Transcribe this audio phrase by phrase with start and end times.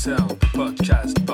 [0.00, 1.26] Sound podcast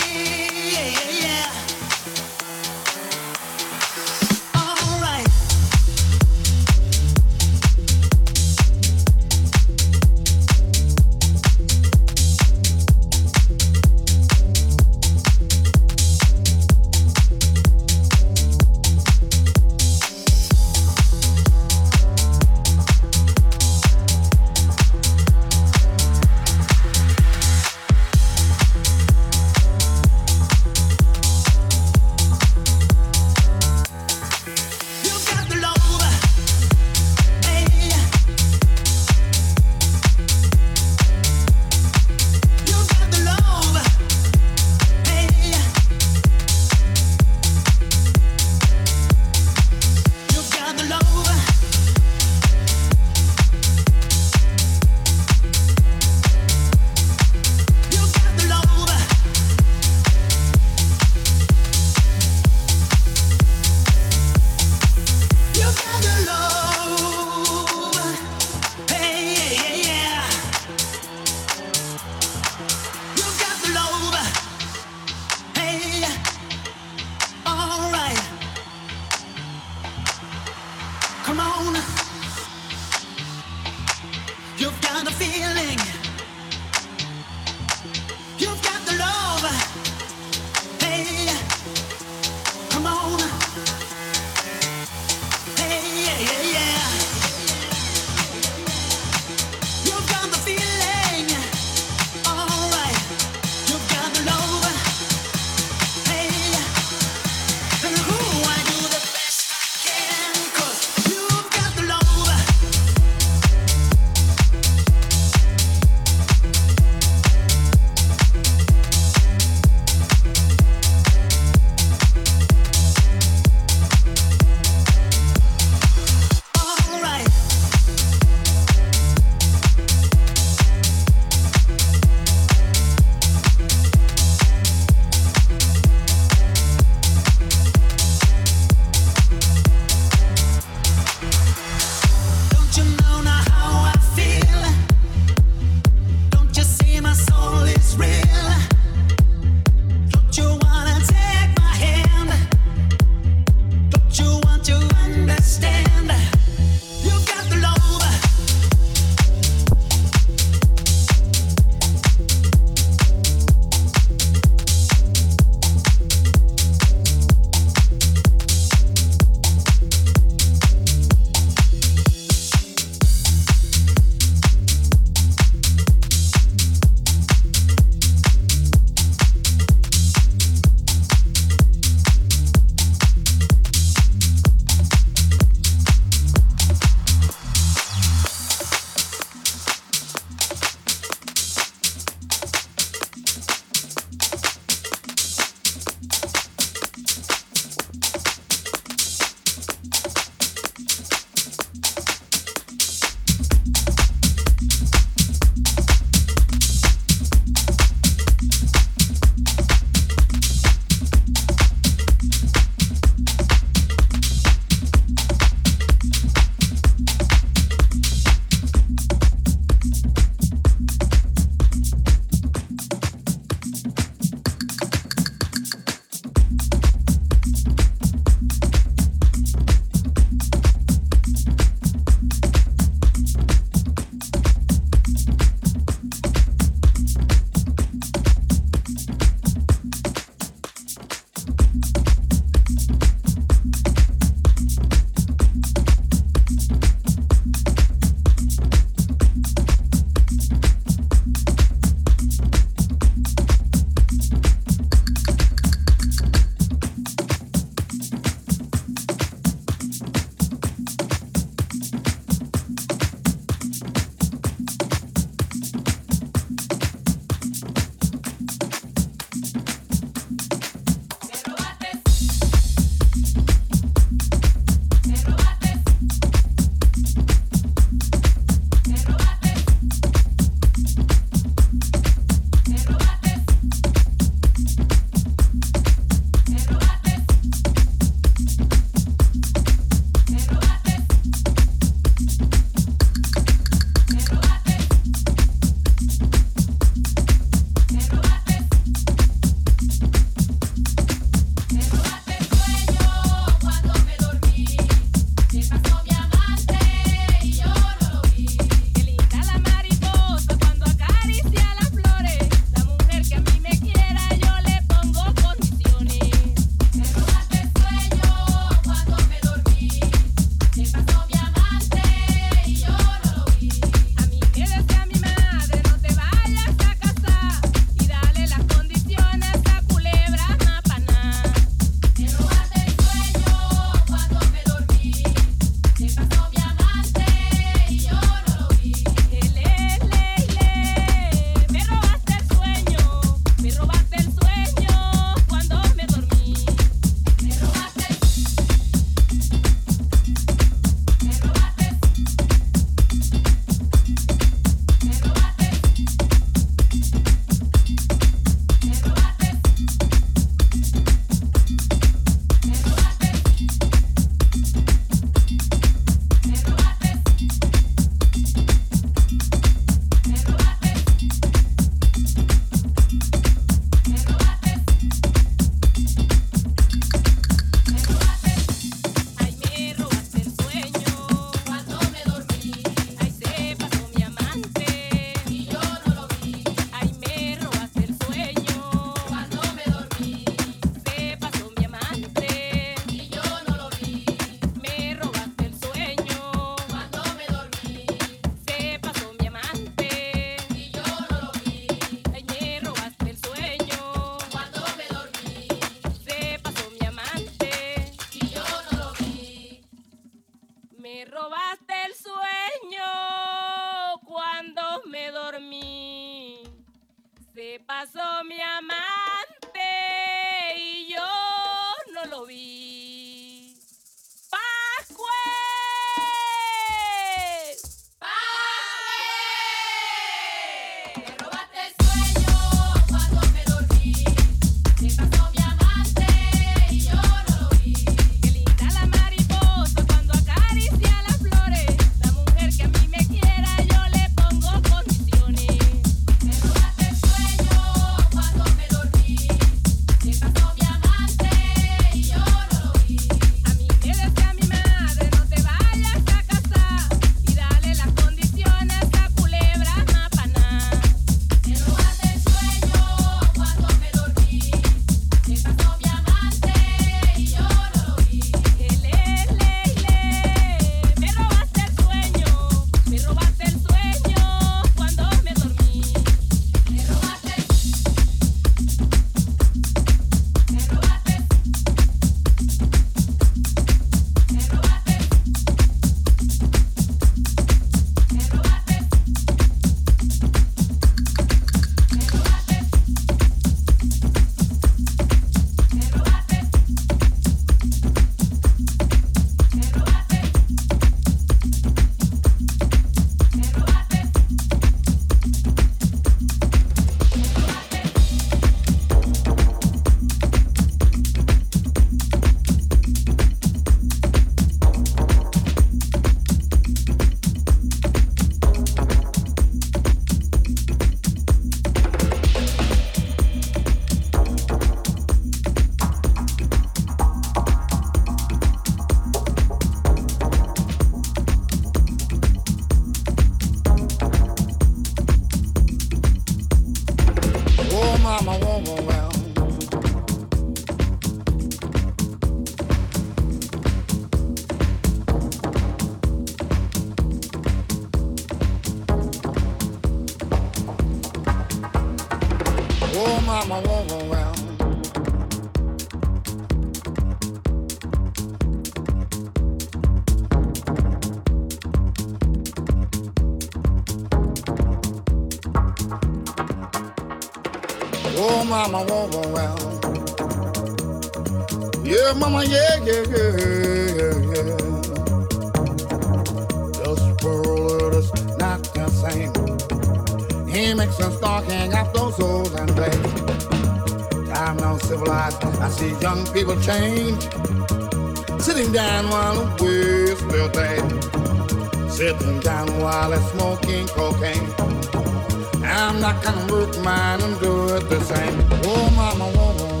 [596.69, 598.59] work mine and do it the same.
[598.85, 600.00] Oh, mama, woman.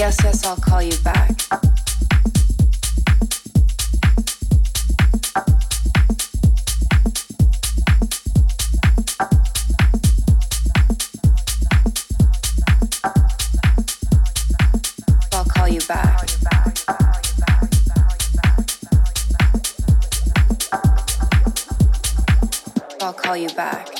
[0.00, 1.30] Yes, yes, I'll call you back.
[15.34, 16.30] I'll call you back.
[23.02, 23.99] I'll call you back.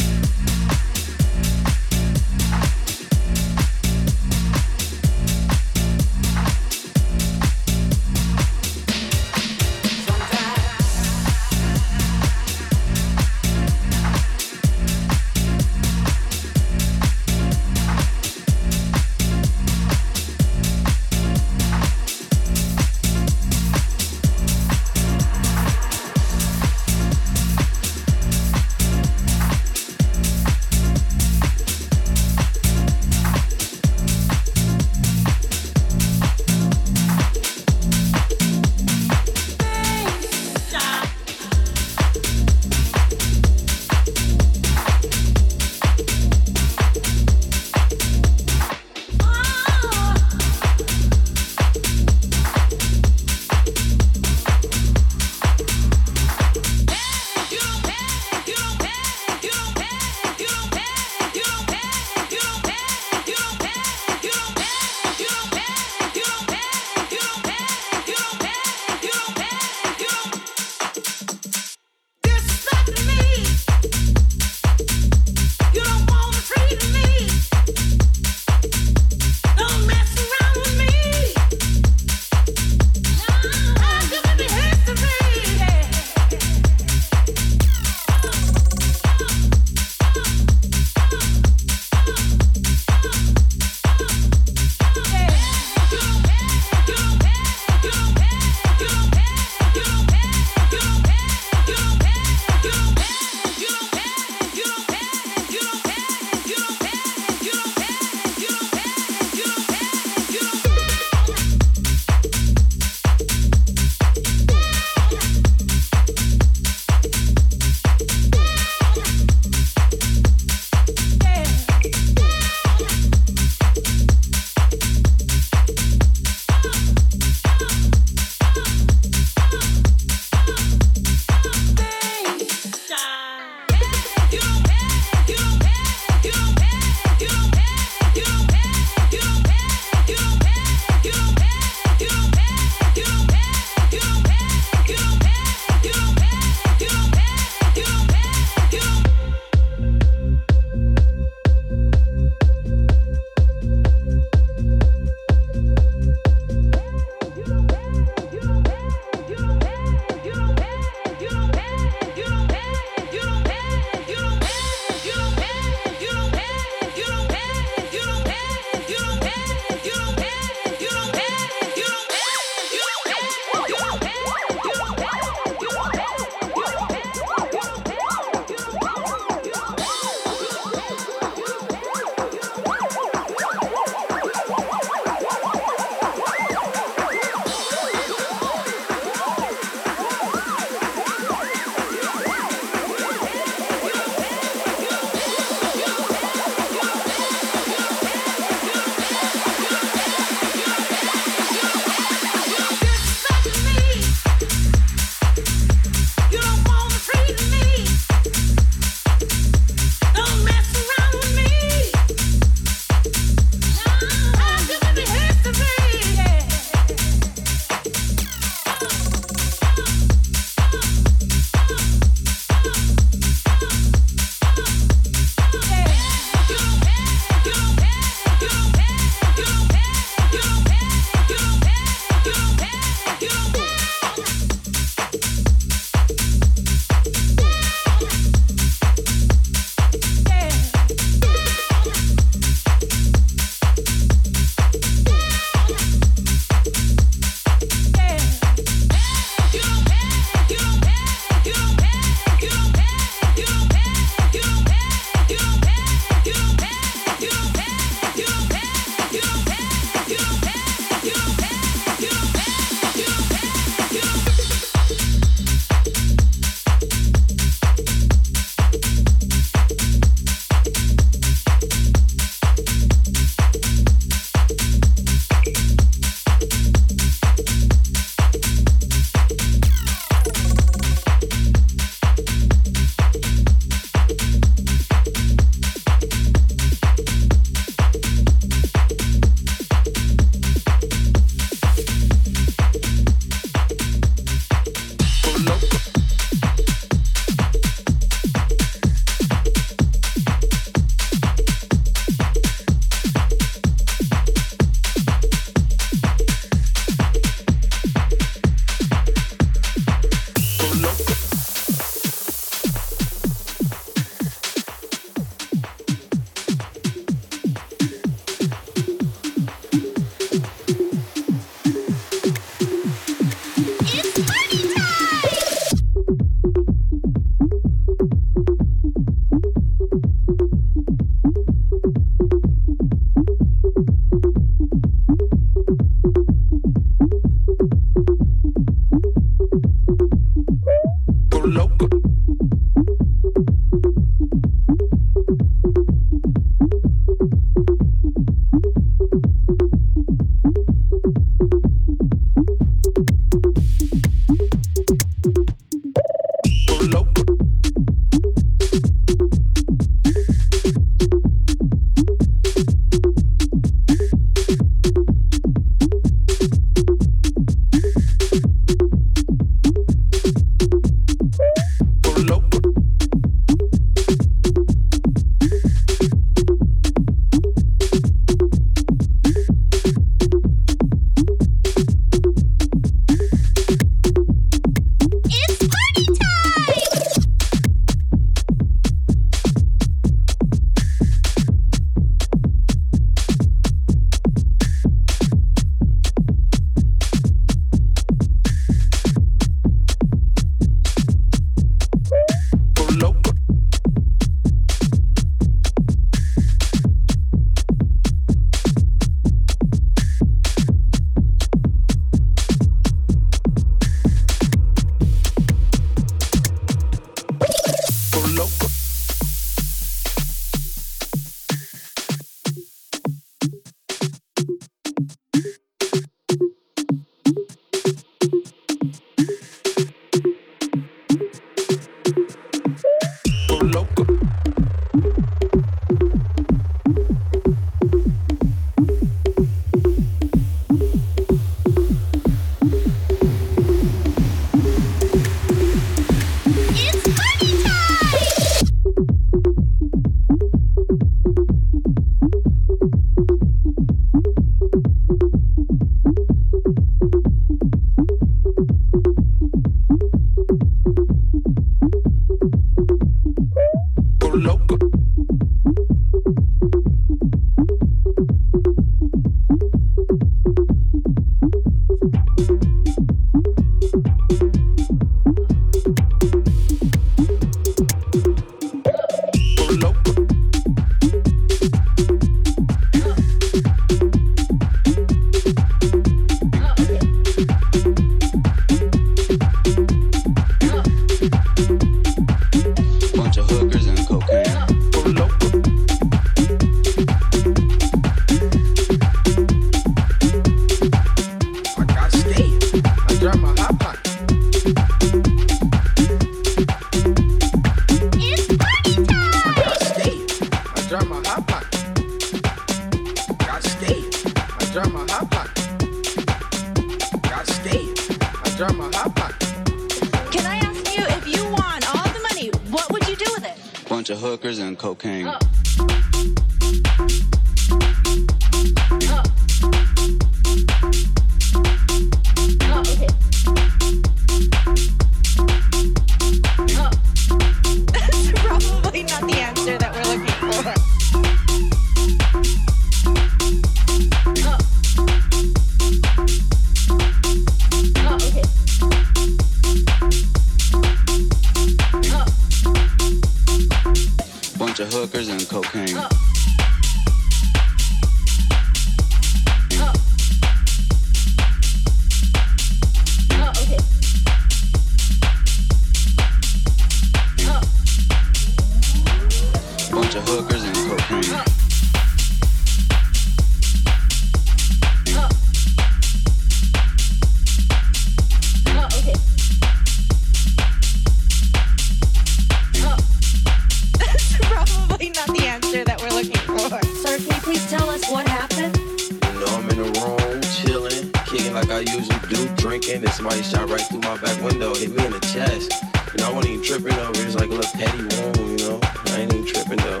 [592.80, 595.72] Drinking, and somebody shot right through my back window, hit me in the chest.
[596.12, 597.26] You know, I wasn't even tripping over it.
[597.26, 598.80] It's like a little petty wound, you know?
[598.82, 600.00] I ain't even tripping though.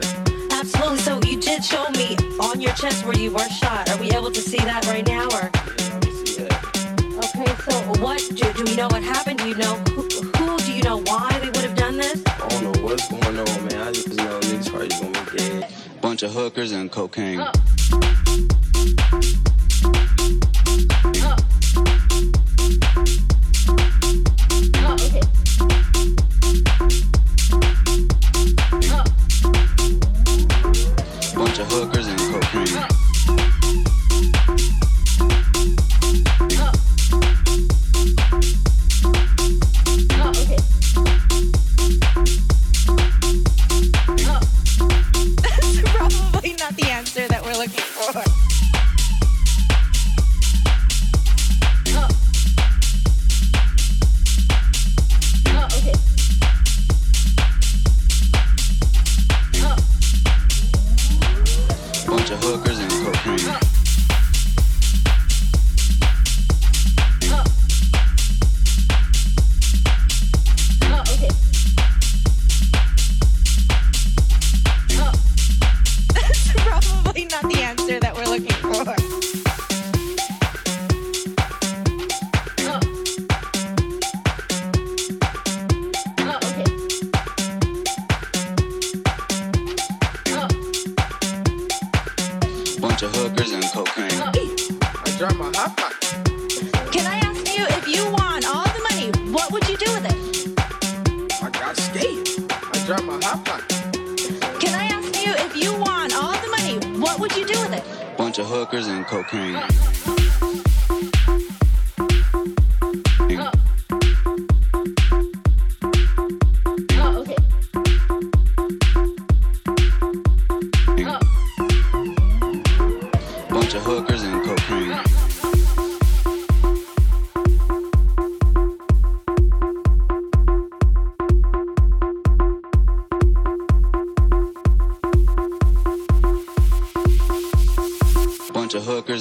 [0.50, 0.98] Absolutely.
[0.98, 3.90] So you did show me on your chest where you were shot.
[3.90, 5.50] Are we able to see that right now, or?
[5.54, 6.64] Yeah, I can see that.
[7.24, 7.54] Okay.
[7.62, 8.18] So what?
[8.34, 9.38] Do, do we know what happened?
[9.38, 10.58] Do you know who, who?
[10.58, 12.22] Do you know why they would have done this?
[12.26, 13.88] I don't know what's going on, man.
[13.88, 15.72] I just know niggas probably gonna be dead.
[16.00, 17.38] Bunch of hookers and cocaine.
[19.10, 19.43] Bunch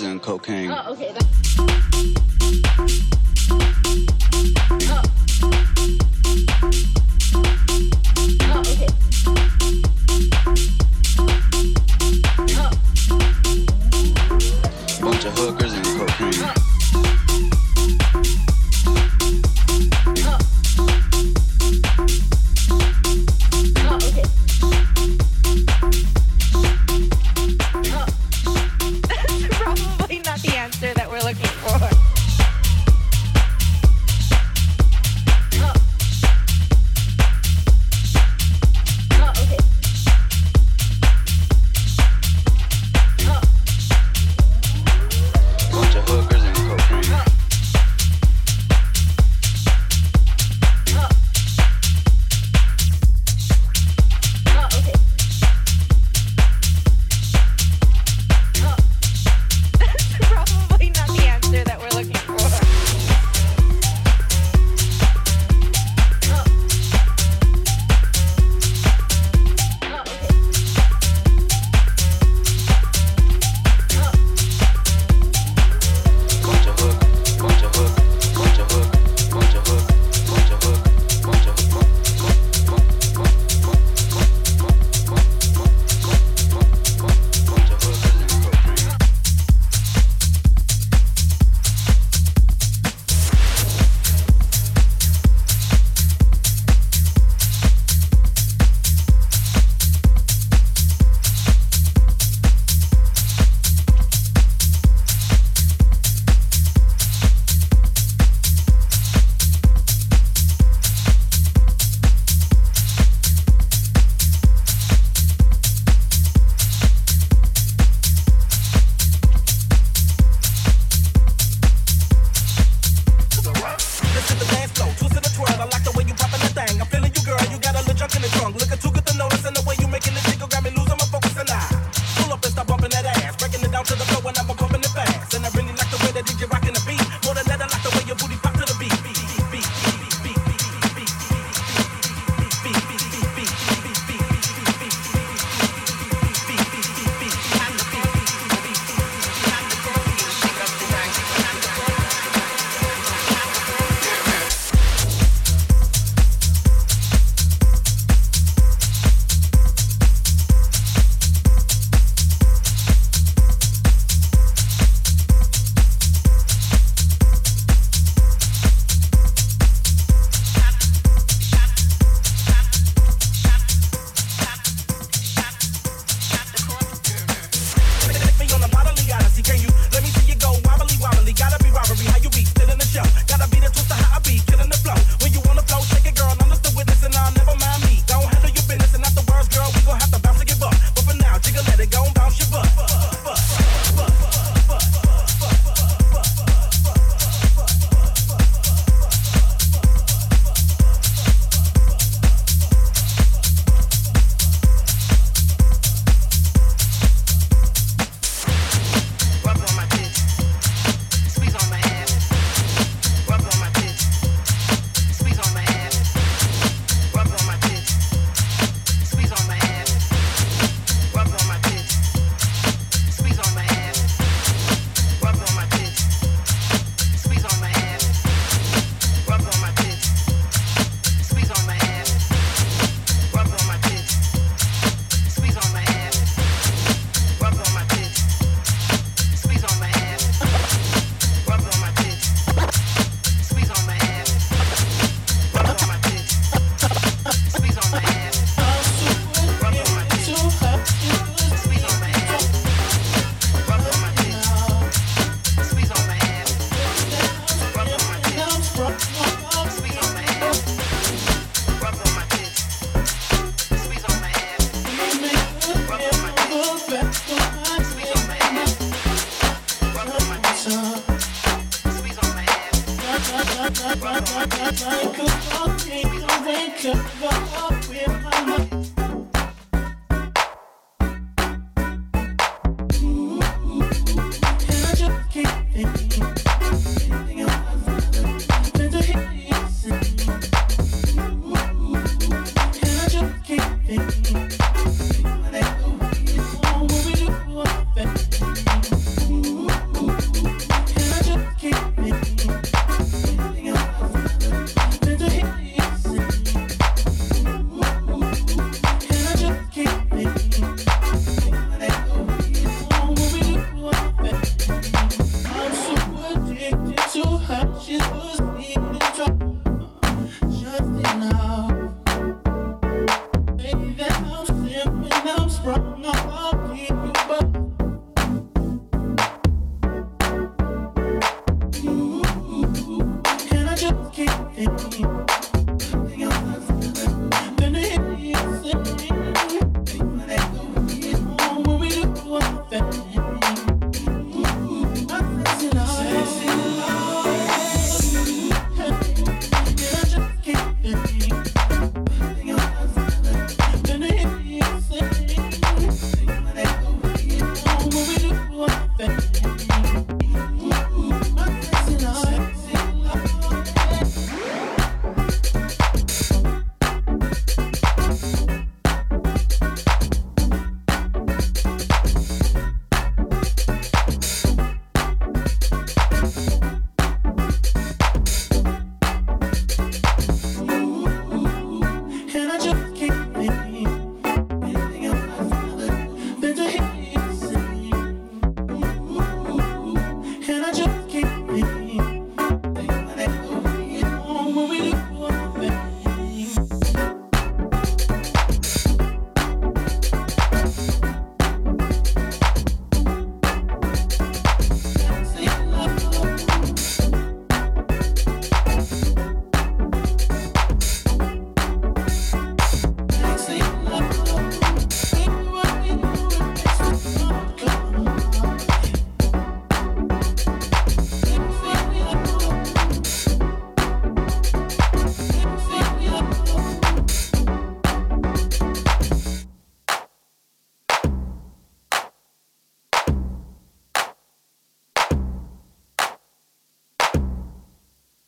[0.02, 0.72] and cocaine.
[0.72, 0.96] Oh,
[2.76, 3.13] Bunch